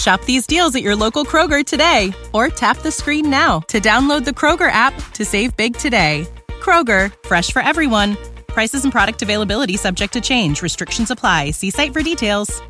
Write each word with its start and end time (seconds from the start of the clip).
Shop 0.00 0.24
these 0.24 0.46
deals 0.46 0.74
at 0.74 0.82
your 0.82 0.96
local 0.96 1.26
Kroger 1.26 1.62
today 1.62 2.14
or 2.32 2.48
tap 2.48 2.78
the 2.78 2.90
screen 2.90 3.28
now 3.28 3.60
to 3.68 3.80
download 3.80 4.24
the 4.24 4.30
Kroger 4.30 4.70
app 4.72 4.94
to 5.12 5.26
save 5.26 5.54
big 5.58 5.76
today. 5.76 6.26
Kroger, 6.48 7.12
fresh 7.26 7.50
for 7.50 7.60
everyone. 7.60 8.16
Prices 8.46 8.84
and 8.84 8.92
product 8.92 9.20
availability 9.20 9.76
subject 9.76 10.14
to 10.14 10.22
change. 10.22 10.62
Restrictions 10.62 11.10
apply. 11.10 11.50
See 11.50 11.68
site 11.68 11.92
for 11.92 12.02
details. 12.02 12.62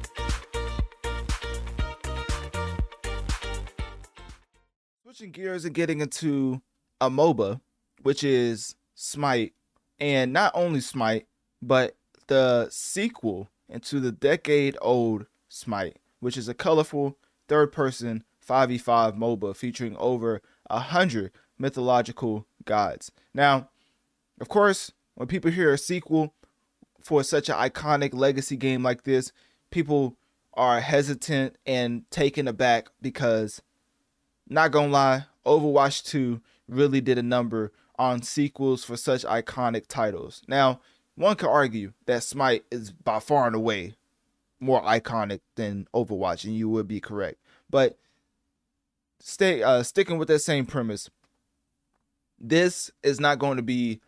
Switching 5.04 5.30
gears 5.30 5.64
and 5.64 5.74
getting 5.74 6.00
into 6.00 6.60
a 7.00 7.08
MOBA, 7.08 7.60
which 8.02 8.24
is 8.24 8.74
Smite, 8.96 9.52
and 10.00 10.32
not 10.32 10.50
only 10.56 10.80
Smite, 10.80 11.28
but 11.62 11.94
the 12.26 12.66
sequel 12.70 13.48
into 13.68 14.00
the 14.00 14.10
decade 14.10 14.76
old 14.80 15.26
Smite 15.48 15.96
which 16.20 16.36
is 16.36 16.48
a 16.48 16.54
colorful 16.54 17.16
third 17.50 17.72
person 17.72 18.22
5v5 18.48 19.18
MOBA 19.18 19.56
featuring 19.56 19.96
over 19.96 20.40
a 20.70 20.78
hundred 20.78 21.32
mythological 21.58 22.46
gods. 22.64 23.10
Now, 23.34 23.68
of 24.40 24.48
course, 24.48 24.92
when 25.16 25.26
people 25.26 25.50
hear 25.50 25.72
a 25.72 25.78
sequel 25.78 26.32
for 27.02 27.24
such 27.24 27.48
an 27.48 27.56
iconic 27.56 28.14
legacy 28.14 28.56
game 28.56 28.84
like 28.84 29.02
this, 29.02 29.32
people 29.72 30.16
are 30.54 30.80
hesitant 30.80 31.56
and 31.66 32.08
taken 32.12 32.46
aback 32.46 32.88
because, 33.02 33.60
not 34.48 34.70
gonna 34.70 34.92
lie, 34.92 35.24
Overwatch 35.44 36.04
2 36.04 36.40
really 36.68 37.00
did 37.00 37.18
a 37.18 37.22
number 37.22 37.72
on 37.98 38.22
sequels 38.22 38.84
for 38.84 38.96
such 38.96 39.24
iconic 39.24 39.88
titles. 39.88 40.42
Now, 40.46 40.80
one 41.16 41.34
could 41.34 41.50
argue 41.50 41.94
that 42.06 42.22
Smite 42.22 42.64
is 42.70 42.92
by 42.92 43.18
far 43.18 43.48
and 43.48 43.56
away 43.56 43.94
more 44.60 44.82
iconic 44.82 45.40
than 45.56 45.88
Overwatch, 45.92 46.44
and 46.44 46.54
you 46.54 46.68
would 46.68 46.86
be 46.86 47.00
correct. 47.00 47.39
But 47.70 47.96
stay 49.20 49.62
uh, 49.62 49.82
sticking 49.82 50.18
with 50.18 50.28
that 50.28 50.40
same 50.40 50.66
premise. 50.66 51.08
This 52.38 52.90
is 53.02 53.20
not 53.20 53.38
going 53.38 53.56
to 53.56 53.62
be 53.62 54.00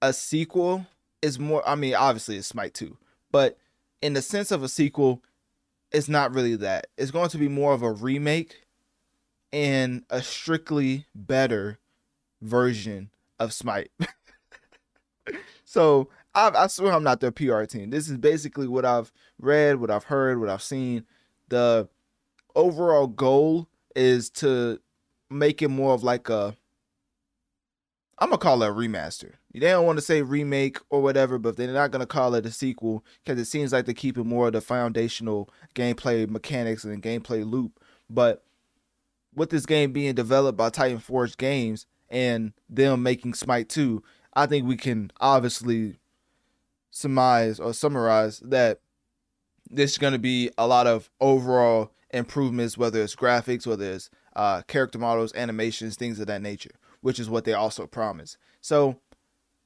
a 0.00 0.12
sequel. 0.12 0.86
Is 1.20 1.38
more. 1.38 1.62
I 1.68 1.76
mean, 1.76 1.94
obviously 1.94 2.36
it's 2.36 2.48
Smite 2.48 2.74
2, 2.74 2.96
but 3.30 3.56
in 4.00 4.14
the 4.14 4.22
sense 4.22 4.50
of 4.50 4.64
a 4.64 4.68
sequel, 4.68 5.22
it's 5.92 6.08
not 6.08 6.34
really 6.34 6.56
that. 6.56 6.88
It's 6.98 7.12
going 7.12 7.28
to 7.28 7.38
be 7.38 7.46
more 7.46 7.72
of 7.72 7.82
a 7.82 7.92
remake 7.92 8.62
and 9.52 10.02
a 10.10 10.20
strictly 10.22 11.06
better 11.14 11.78
version 12.40 13.10
of 13.38 13.52
Smite. 13.52 13.92
so 15.64 16.08
I, 16.34 16.50
I 16.54 16.66
swear 16.66 16.92
I'm 16.92 17.04
not 17.04 17.20
their 17.20 17.30
PR 17.30 17.64
team. 17.64 17.90
This 17.90 18.08
is 18.08 18.16
basically 18.16 18.66
what 18.66 18.84
I've 18.84 19.12
read, 19.38 19.80
what 19.80 19.90
I've 19.90 20.04
heard, 20.04 20.40
what 20.40 20.48
I've 20.48 20.62
seen. 20.62 21.04
The 21.48 21.88
overall 22.54 23.06
goal 23.06 23.68
is 23.94 24.30
to 24.30 24.80
make 25.30 25.62
it 25.62 25.68
more 25.68 25.94
of 25.94 26.02
like 26.02 26.28
a 26.28 26.56
I'm 28.18 28.28
gonna 28.28 28.38
call 28.38 28.62
it 28.62 28.68
a 28.68 28.72
remaster. 28.72 29.32
They 29.52 29.60
don't 29.60 29.84
want 29.84 29.98
to 29.98 30.04
say 30.04 30.22
remake 30.22 30.78
or 30.90 31.02
whatever, 31.02 31.38
but 31.38 31.56
they're 31.56 31.72
not 31.72 31.90
gonna 31.90 32.06
call 32.06 32.34
it 32.34 32.46
a 32.46 32.52
sequel 32.52 33.04
because 33.24 33.40
it 33.40 33.46
seems 33.46 33.72
like 33.72 33.84
they're 33.84 33.94
keeping 33.94 34.28
more 34.28 34.46
of 34.46 34.52
the 34.52 34.60
foundational 34.60 35.50
gameplay 35.74 36.28
mechanics 36.28 36.84
and 36.84 37.02
gameplay 37.02 37.48
loop. 37.48 37.80
But 38.08 38.44
with 39.34 39.50
this 39.50 39.66
game 39.66 39.92
being 39.92 40.14
developed 40.14 40.56
by 40.56 40.70
Titan 40.70 40.98
Forge 40.98 41.36
Games 41.36 41.86
and 42.10 42.52
them 42.68 43.02
making 43.02 43.34
Smite 43.34 43.68
2, 43.68 44.02
I 44.34 44.46
think 44.46 44.66
we 44.66 44.76
can 44.76 45.10
obviously 45.20 45.98
surmise 46.90 47.58
or 47.58 47.72
summarize 47.72 48.38
that 48.40 48.80
this 49.70 49.92
is 49.92 49.98
to 49.98 50.18
be 50.18 50.50
a 50.58 50.66
lot 50.66 50.86
of 50.86 51.10
overall 51.20 51.90
improvements, 52.12 52.76
whether 52.76 53.02
it's 53.02 53.16
graphics, 53.16 53.66
whether 53.66 53.92
it's 53.92 54.10
uh, 54.36 54.62
character 54.62 54.98
models, 54.98 55.34
animations, 55.34 55.96
things 55.96 56.20
of 56.20 56.26
that 56.26 56.42
nature, 56.42 56.72
which 57.00 57.18
is 57.18 57.30
what 57.30 57.44
they 57.44 57.52
also 57.52 57.86
promise. 57.86 58.36
So, 58.60 58.98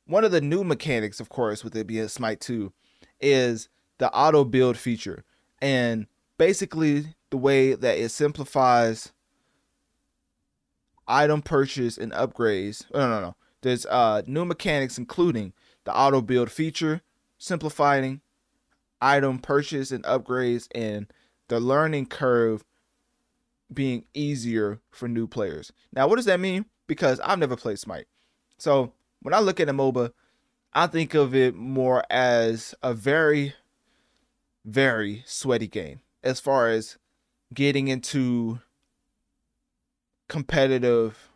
one 0.06 0.24
of 0.24 0.30
the 0.30 0.40
new 0.40 0.62
mechanics, 0.62 1.18
of 1.18 1.28
course, 1.28 1.64
with 1.64 1.74
it 1.74 1.86
being 1.86 2.08
Smite 2.08 2.40
2, 2.40 2.72
is 3.20 3.68
the 3.98 4.12
auto 4.12 4.44
build 4.44 4.76
feature. 4.76 5.24
And 5.60 6.06
basically, 6.38 7.16
the 7.30 7.36
way 7.36 7.74
that 7.74 7.98
it 7.98 8.10
simplifies 8.10 9.12
item 11.08 11.42
purchase 11.42 11.98
and 11.98 12.12
upgrades. 12.12 12.86
Oh, 12.94 13.00
no, 13.00 13.08
no, 13.08 13.20
no. 13.20 13.36
There's 13.62 13.86
uh, 13.86 14.22
new 14.26 14.44
mechanics, 14.44 14.98
including 14.98 15.52
the 15.84 15.96
auto 15.96 16.20
build 16.20 16.50
feature, 16.50 17.02
simplifying 17.38 18.20
item 19.00 19.38
purchase 19.38 19.90
and 19.90 20.04
upgrades 20.04 20.68
and 20.74 21.12
the 21.48 21.60
learning 21.60 22.06
curve 22.06 22.64
being 23.72 24.04
easier 24.14 24.80
for 24.90 25.08
new 25.08 25.26
players. 25.26 25.72
Now, 25.92 26.08
what 26.08 26.16
does 26.16 26.24
that 26.26 26.40
mean? 26.40 26.66
Because 26.86 27.20
I've 27.20 27.38
never 27.38 27.56
played 27.56 27.78
Smite. 27.78 28.06
So 28.58 28.92
when 29.22 29.34
I 29.34 29.40
look 29.40 29.60
at 29.60 29.68
a 29.68 29.72
MOBA, 29.72 30.12
I 30.72 30.86
think 30.86 31.14
of 31.14 31.34
it 31.34 31.54
more 31.54 32.04
as 32.10 32.74
a 32.82 32.94
very, 32.94 33.54
very 34.64 35.22
sweaty 35.26 35.66
game 35.66 36.00
as 36.22 36.40
far 36.40 36.68
as 36.68 36.98
getting 37.54 37.88
into 37.88 38.60
competitive 40.28 41.30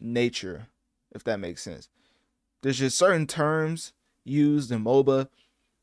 nature, 0.00 0.68
if 1.12 1.24
that 1.24 1.40
makes 1.40 1.62
sense. 1.62 1.88
There's 2.62 2.78
just 2.78 2.98
certain 2.98 3.26
terms 3.26 3.92
used 4.24 4.72
in 4.72 4.84
MOBA 4.84 5.28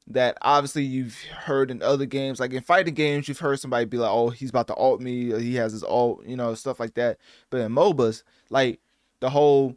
that 0.07 0.37
obviously 0.41 0.83
you've 0.83 1.17
heard 1.21 1.71
in 1.71 1.81
other 1.81 2.05
games. 2.05 2.39
Like 2.39 2.53
in 2.53 2.61
fighting 2.61 2.93
games, 2.93 3.27
you've 3.27 3.39
heard 3.39 3.59
somebody 3.59 3.85
be 3.85 3.97
like, 3.97 4.11
"Oh, 4.11 4.29
he's 4.29 4.49
about 4.49 4.67
to 4.67 4.75
alt 4.75 5.01
me," 5.01 5.37
he 5.39 5.55
has 5.55 5.71
his 5.71 5.83
alt, 5.83 6.25
you 6.25 6.35
know, 6.35 6.53
stuff 6.55 6.79
like 6.79 6.95
that. 6.95 7.17
But 7.49 7.61
in 7.61 7.71
MOBAs, 7.71 8.23
like 8.49 8.79
the 9.19 9.29
whole, 9.29 9.75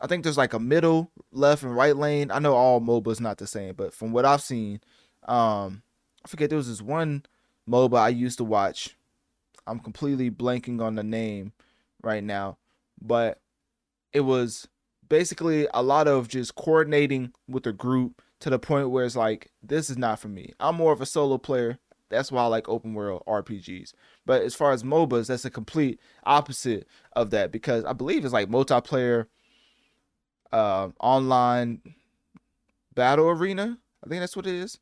I 0.00 0.06
think 0.06 0.24
there's 0.24 0.38
like 0.38 0.54
a 0.54 0.58
middle, 0.58 1.10
left, 1.30 1.62
and 1.62 1.76
right 1.76 1.96
lane. 1.96 2.30
I 2.30 2.38
know 2.38 2.54
all 2.54 2.80
MOBAs 2.80 3.20
not 3.20 3.38
the 3.38 3.46
same, 3.46 3.74
but 3.74 3.94
from 3.94 4.12
what 4.12 4.24
I've 4.24 4.42
seen, 4.42 4.80
um, 5.24 5.82
I 6.24 6.28
forget 6.28 6.50
there 6.50 6.56
was 6.56 6.68
this 6.68 6.82
one 6.82 7.24
MOBA 7.68 7.98
I 7.98 8.08
used 8.08 8.38
to 8.38 8.44
watch. 8.44 8.96
I'm 9.66 9.78
completely 9.78 10.30
blanking 10.30 10.80
on 10.80 10.96
the 10.96 11.04
name 11.04 11.52
right 12.02 12.24
now, 12.24 12.58
but 13.00 13.40
it 14.12 14.20
was 14.20 14.66
basically 15.08 15.68
a 15.72 15.82
lot 15.82 16.08
of 16.08 16.26
just 16.26 16.54
coordinating 16.56 17.32
with 17.48 17.62
the 17.62 17.72
group 17.72 18.22
to 18.42 18.50
the 18.50 18.58
point 18.58 18.90
where 18.90 19.04
it's 19.04 19.14
like 19.14 19.52
this 19.62 19.88
is 19.88 19.96
not 19.96 20.18
for 20.18 20.26
me. 20.26 20.52
I'm 20.58 20.74
more 20.74 20.92
of 20.92 21.00
a 21.00 21.06
solo 21.06 21.38
player. 21.38 21.78
That's 22.10 22.32
why 22.32 22.42
I 22.42 22.46
like 22.46 22.68
open 22.68 22.92
world 22.92 23.22
RPGs. 23.24 23.92
But 24.26 24.42
as 24.42 24.52
far 24.52 24.72
as 24.72 24.82
MOBAs, 24.82 25.28
that's 25.28 25.44
a 25.44 25.50
complete 25.50 26.00
opposite 26.24 26.88
of 27.14 27.30
that 27.30 27.52
because 27.52 27.84
I 27.84 27.92
believe 27.92 28.24
it's 28.24 28.34
like 28.34 28.50
multiplayer 28.50 29.26
uh, 30.52 30.88
online 30.98 31.82
battle 32.92 33.28
arena. 33.28 33.78
I 34.04 34.08
think 34.08 34.18
that's 34.18 34.36
what 34.36 34.48
it 34.48 34.56
is. 34.56 34.80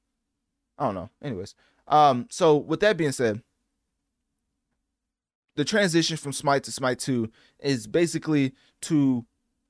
I 0.78 0.86
don't 0.86 0.94
know. 0.94 1.10
Anyways, 1.22 1.54
um, 1.86 2.28
so 2.30 2.56
with 2.56 2.80
that 2.80 2.96
being 2.96 3.12
said, 3.12 3.42
the 5.56 5.66
transition 5.66 6.16
from 6.16 6.32
Smite 6.32 6.64
to 6.64 6.72
Smite 6.72 6.98
2 6.98 7.30
is 7.58 7.86
basically 7.86 8.54
to 8.82 9.26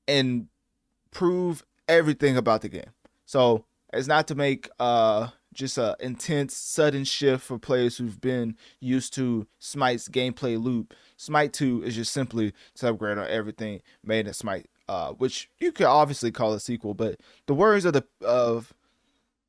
improve 0.07 1.65
everything 1.89 2.37
about 2.37 2.61
the 2.61 2.69
game. 2.69 2.91
So 3.25 3.65
it's 3.93 4.07
not 4.07 4.27
to 4.27 4.35
make 4.35 4.69
uh 4.79 5.29
just 5.53 5.77
a 5.77 5.95
intense 5.99 6.55
sudden 6.55 7.03
shift 7.03 7.43
for 7.43 7.59
players 7.59 7.97
who've 7.97 8.21
been 8.21 8.55
used 8.79 9.13
to 9.15 9.47
Smite's 9.59 10.07
gameplay 10.07 10.61
loop. 10.61 10.93
Smite 11.17 11.53
2 11.53 11.83
is 11.83 11.95
just 11.95 12.13
simply 12.13 12.53
to 12.75 12.89
upgrade 12.89 13.17
on 13.17 13.27
everything 13.27 13.81
made 14.03 14.27
in 14.27 14.33
Smite, 14.33 14.69
uh, 14.87 15.11
which 15.13 15.49
you 15.59 15.71
could 15.71 15.87
obviously 15.87 16.31
call 16.31 16.53
a 16.53 16.59
sequel, 16.59 16.93
but 16.93 17.19
the 17.47 17.53
words 17.53 17.85
of 17.85 17.93
the 17.93 18.05
of 18.21 18.73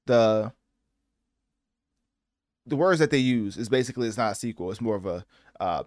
the 0.06 0.52
the 2.66 2.76
words 2.76 2.98
that 3.00 3.10
they 3.10 3.18
use 3.18 3.56
is 3.56 3.68
basically 3.68 4.08
it's 4.08 4.16
not 4.16 4.32
a 4.32 4.36
sequel. 4.36 4.70
It's 4.70 4.80
more 4.80 4.96
of 4.96 5.06
a 5.06 5.24
uh, 5.60 5.84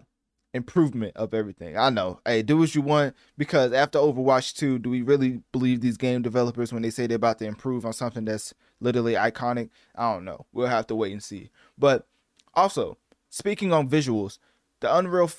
improvement 0.54 1.16
of 1.16 1.34
everything. 1.34 1.76
I 1.76 1.90
know. 1.90 2.20
Hey, 2.24 2.42
do 2.42 2.56
what 2.56 2.74
you 2.74 2.82
want 2.82 3.14
because 3.36 3.72
after 3.72 3.98
Overwatch 3.98 4.54
2, 4.56 4.78
do 4.78 4.90
we 4.90 5.02
really 5.02 5.42
believe 5.52 5.80
these 5.80 5.96
game 5.96 6.22
developers 6.22 6.72
when 6.72 6.82
they 6.82 6.90
say 6.90 7.06
they're 7.06 7.16
about 7.16 7.38
to 7.38 7.46
improve 7.46 7.84
on 7.84 7.92
something 7.92 8.24
that's 8.24 8.54
literally 8.80 9.14
iconic? 9.14 9.70
I 9.94 10.12
don't 10.12 10.24
know. 10.24 10.46
We'll 10.52 10.68
have 10.68 10.86
to 10.88 10.94
wait 10.94 11.12
and 11.12 11.22
see. 11.22 11.50
But 11.78 12.06
also, 12.54 12.96
speaking 13.28 13.72
on 13.72 13.88
visuals, 13.88 14.38
the 14.80 14.94
Unreal 14.94 15.30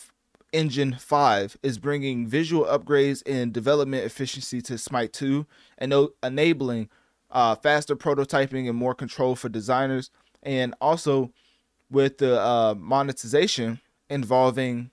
Engine 0.54 0.96
5 1.00 1.58
is 1.62 1.78
bringing 1.78 2.28
visual 2.28 2.66
upgrades 2.66 3.22
and 3.26 3.52
development 3.52 4.06
efficiency 4.06 4.62
to 4.62 4.78
Smite 4.78 5.14
2 5.14 5.46
and 5.78 5.94
enabling 6.24 6.90
uh, 7.30 7.56
faster 7.56 7.96
prototyping 7.96 8.70
and 8.70 8.78
more 8.78 8.96
control 8.96 9.36
for 9.36 9.50
designers 9.50 10.10
and 10.44 10.74
also 10.80 11.32
with 11.90 12.20
the 12.20 12.40
uh, 12.40 12.76
monetization 12.78 13.80
involving 14.10 14.90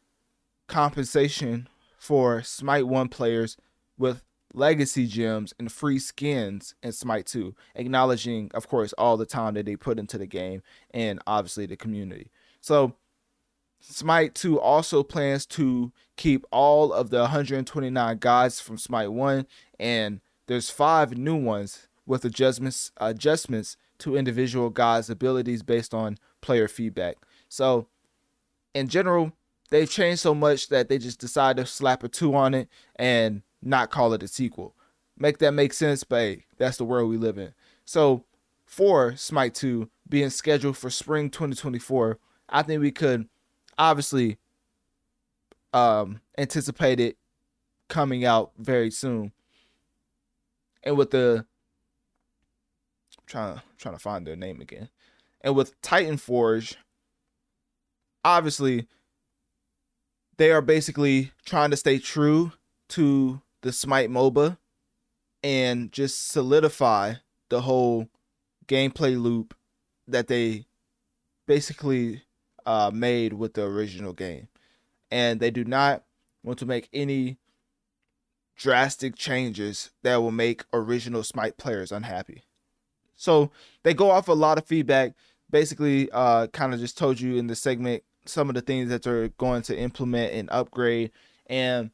compensation 0.66 1.68
for 1.98 2.42
Smite 2.42 2.86
1 2.86 3.08
players 3.08 3.56
with 3.98 4.22
legacy 4.52 5.06
gems 5.06 5.52
and 5.58 5.70
free 5.70 5.98
skins 5.98 6.74
in 6.82 6.92
Smite 6.92 7.26
2, 7.26 7.54
acknowledging, 7.74 8.50
of 8.54 8.68
course, 8.68 8.92
all 8.94 9.16
the 9.16 9.26
time 9.26 9.54
that 9.54 9.66
they 9.66 9.76
put 9.76 9.98
into 9.98 10.16
the 10.16 10.26
game 10.26 10.62
and 10.92 11.20
obviously 11.26 11.66
the 11.66 11.76
community. 11.76 12.30
So, 12.60 12.94
Smite 13.80 14.34
2 14.34 14.58
also 14.58 15.02
plans 15.02 15.44
to 15.44 15.92
keep 16.16 16.46
all 16.50 16.92
of 16.92 17.10
the 17.10 17.20
129 17.20 18.18
gods 18.18 18.58
from 18.60 18.78
Smite 18.78 19.12
1, 19.12 19.46
and 19.78 20.20
there's 20.46 20.70
five 20.70 21.18
new 21.18 21.36
ones 21.36 21.88
with 22.06 22.24
adjustments 22.24 22.92
adjustments 22.98 23.76
to 23.98 24.16
individual 24.16 24.70
gods' 24.70 25.10
abilities 25.10 25.62
based 25.62 25.92
on 25.92 26.18
player 26.40 26.68
feedback. 26.68 27.16
So, 27.48 27.88
in 28.74 28.88
general, 28.88 29.32
they've 29.70 29.90
changed 29.90 30.20
so 30.20 30.34
much 30.34 30.68
that 30.68 30.88
they 30.88 30.98
just 30.98 31.20
decided 31.20 31.62
to 31.62 31.66
slap 31.66 32.02
a 32.02 32.08
two 32.08 32.34
on 32.34 32.54
it 32.54 32.68
and 32.96 33.42
not 33.62 33.90
call 33.90 34.12
it 34.12 34.22
a 34.22 34.28
sequel. 34.28 34.74
Make 35.16 35.38
that 35.38 35.52
make 35.52 35.72
sense, 35.72 36.04
but 36.04 36.20
hey, 36.20 36.44
that's 36.58 36.76
the 36.76 36.84
world 36.84 37.08
we 37.08 37.16
live 37.16 37.38
in. 37.38 37.54
So, 37.84 38.24
for 38.64 39.14
Smite 39.14 39.54
2 39.54 39.88
being 40.08 40.30
scheduled 40.30 40.76
for 40.76 40.90
spring 40.90 41.30
2024, 41.30 42.18
I 42.48 42.62
think 42.62 42.80
we 42.80 42.90
could 42.90 43.28
obviously 43.78 44.38
um, 45.72 46.20
anticipate 46.36 46.98
it 46.98 47.16
coming 47.88 48.24
out 48.24 48.52
very 48.58 48.90
soon. 48.90 49.32
And 50.82 50.96
with 50.96 51.10
the 51.10 51.46
trying 53.26 53.56
to 53.56 53.62
trying 53.78 53.94
to 53.94 54.00
find 54.00 54.26
their 54.26 54.36
name 54.36 54.60
again. 54.60 54.88
And 55.40 55.54
with 55.54 55.80
Titan 55.82 56.16
Forge, 56.16 56.76
obviously 58.24 58.86
they 60.36 60.50
are 60.50 60.62
basically 60.62 61.32
trying 61.44 61.70
to 61.70 61.76
stay 61.76 61.98
true 61.98 62.52
to 62.88 63.40
the 63.62 63.72
Smite 63.72 64.10
MOBA 64.10 64.58
and 65.42 65.92
just 65.92 66.28
solidify 66.28 67.14
the 67.48 67.62
whole 67.62 68.08
gameplay 68.66 69.20
loop 69.20 69.54
that 70.08 70.28
they 70.28 70.66
basically 71.46 72.22
uh, 72.66 72.90
made 72.92 73.34
with 73.34 73.54
the 73.54 73.62
original 73.62 74.12
game. 74.12 74.48
And 75.10 75.40
they 75.40 75.50
do 75.50 75.64
not 75.64 76.04
want 76.42 76.58
to 76.60 76.66
make 76.66 76.88
any 76.92 77.38
drastic 78.56 79.16
changes 79.16 79.90
that 80.02 80.16
will 80.16 80.30
make 80.30 80.64
original 80.72 81.22
Smite 81.22 81.56
players 81.56 81.92
unhappy. 81.92 82.44
So 83.16 83.50
they 83.82 83.94
go 83.94 84.10
off 84.10 84.28
a 84.28 84.32
lot 84.32 84.58
of 84.58 84.66
feedback. 84.66 85.14
Basically, 85.50 86.10
uh, 86.10 86.48
kind 86.48 86.74
of 86.74 86.80
just 86.80 86.98
told 86.98 87.20
you 87.20 87.36
in 87.36 87.46
the 87.46 87.54
segment 87.54 88.02
some 88.26 88.48
of 88.48 88.54
the 88.54 88.60
things 88.60 88.88
that 88.90 89.02
they're 89.02 89.28
going 89.28 89.62
to 89.62 89.78
implement 89.78 90.32
and 90.32 90.48
upgrade, 90.50 91.10
and 91.46 91.90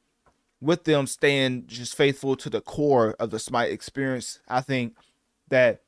with 0.60 0.84
them 0.84 1.06
staying 1.06 1.66
just 1.66 1.96
faithful 1.96 2.36
to 2.36 2.50
the 2.50 2.60
core 2.60 3.16
of 3.18 3.30
the 3.30 3.38
Smite 3.38 3.72
experience, 3.72 4.40
I 4.48 4.60
think 4.60 4.94
that 5.48 5.80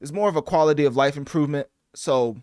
it's 0.00 0.12
more 0.12 0.28
of 0.28 0.36
a 0.36 0.42
quality 0.42 0.84
of 0.84 0.96
life 0.96 1.16
improvement. 1.16 1.68
So 1.94 2.36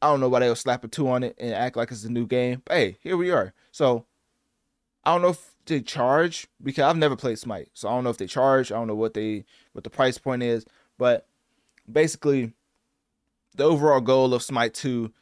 I 0.00 0.08
don't 0.08 0.20
know 0.20 0.28
why 0.28 0.40
they'll 0.40 0.54
slap 0.54 0.84
a 0.84 0.88
two 0.88 1.08
on 1.08 1.24
it 1.24 1.34
and 1.38 1.52
act 1.52 1.76
like 1.76 1.90
it's 1.90 2.04
a 2.04 2.12
new 2.12 2.26
game. 2.26 2.62
But 2.64 2.76
hey, 2.76 2.98
here 3.00 3.16
we 3.16 3.30
are. 3.30 3.52
So 3.72 4.06
I 5.04 5.12
don't 5.12 5.22
know 5.22 5.30
if 5.30 5.54
they 5.66 5.80
charge 5.80 6.46
because 6.62 6.84
I've 6.84 6.96
never 6.96 7.16
played 7.16 7.38
Smite, 7.38 7.70
so 7.74 7.88
I 7.88 7.92
don't 7.92 8.04
know 8.04 8.10
if 8.10 8.18
they 8.18 8.26
charge. 8.26 8.70
I 8.70 8.76
don't 8.76 8.86
know 8.86 8.94
what 8.94 9.14
they 9.14 9.44
what 9.72 9.84
the 9.84 9.90
price 9.90 10.18
point 10.18 10.42
is, 10.42 10.64
but 10.96 11.26
basically, 11.90 12.52
the 13.54 13.64
overall 13.64 14.00
goal 14.00 14.32
of 14.34 14.42
Smite 14.42 14.74
2 14.74 15.12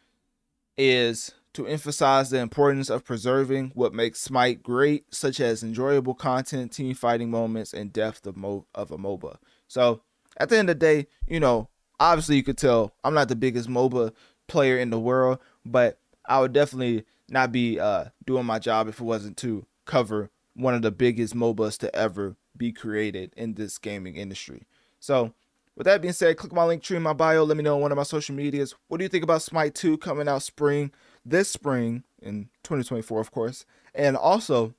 is 0.76 1.32
to 1.54 1.66
emphasize 1.66 2.28
the 2.28 2.38
importance 2.38 2.90
of 2.90 3.04
preserving 3.04 3.72
what 3.74 3.94
makes 3.94 4.20
Smite 4.20 4.62
great, 4.62 5.14
such 5.14 5.40
as 5.40 5.62
enjoyable 5.62 6.14
content, 6.14 6.70
team 6.72 6.94
fighting 6.94 7.30
moments, 7.30 7.72
and 7.72 7.92
depth 7.92 8.26
of, 8.26 8.36
mo- 8.36 8.66
of 8.74 8.90
a 8.90 8.98
MOBA. 8.98 9.38
So, 9.68 10.02
at 10.36 10.50
the 10.50 10.58
end 10.58 10.68
of 10.68 10.78
the 10.78 10.86
day, 10.86 11.06
you 11.26 11.40
know, 11.40 11.68
obviously 11.98 12.36
you 12.36 12.42
could 12.42 12.58
tell 12.58 12.92
I'm 13.02 13.14
not 13.14 13.28
the 13.28 13.36
biggest 13.36 13.68
MOBA 13.68 14.12
player 14.48 14.76
in 14.76 14.90
the 14.90 15.00
world, 15.00 15.38
but 15.64 15.98
I 16.26 16.40
would 16.40 16.52
definitely 16.52 17.04
not 17.28 17.52
be 17.52 17.80
uh, 17.80 18.06
doing 18.26 18.44
my 18.44 18.58
job 18.58 18.88
if 18.88 19.00
it 19.00 19.04
wasn't 19.04 19.36
to 19.38 19.66
cover 19.86 20.30
one 20.54 20.74
of 20.74 20.82
the 20.82 20.90
biggest 20.90 21.34
MOBAs 21.34 21.78
to 21.78 21.94
ever 21.94 22.36
be 22.56 22.72
created 22.72 23.32
in 23.36 23.54
this 23.54 23.78
gaming 23.78 24.16
industry. 24.16 24.66
So, 25.00 25.32
with 25.76 25.84
that 25.84 26.00
being 26.00 26.14
said, 26.14 26.38
click 26.38 26.52
my 26.52 26.64
link 26.64 26.82
tree 26.82 26.96
in 26.96 27.02
my 27.02 27.12
bio. 27.12 27.44
Let 27.44 27.56
me 27.56 27.62
know 27.62 27.76
on 27.76 27.82
one 27.82 27.92
of 27.92 27.96
my 27.96 28.02
social 28.02 28.34
medias. 28.34 28.74
What 28.88 28.98
do 28.98 29.04
you 29.04 29.08
think 29.08 29.24
about 29.24 29.42
Smite 29.42 29.74
2 29.74 29.98
coming 29.98 30.26
out 30.26 30.42
spring, 30.42 30.90
this 31.24 31.50
spring 31.50 32.02
in 32.20 32.48
2024, 32.64 33.20
of 33.20 33.30
course? 33.30 33.66
And 33.94 34.16
also, 34.16 34.74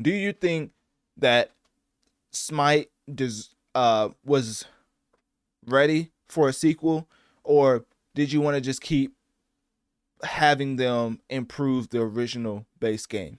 do 0.00 0.10
you 0.10 0.32
think 0.32 0.72
that 1.16 1.52
Smite 2.30 2.90
does, 3.12 3.54
uh, 3.74 4.10
was 4.24 4.66
ready 5.66 6.10
for 6.28 6.48
a 6.48 6.52
sequel, 6.52 7.08
or 7.42 7.86
did 8.14 8.32
you 8.32 8.42
want 8.42 8.56
to 8.56 8.60
just 8.60 8.82
keep 8.82 9.14
having 10.22 10.76
them 10.76 11.20
improve 11.30 11.88
the 11.88 12.00
original 12.00 12.66
base 12.80 13.06
game? 13.06 13.38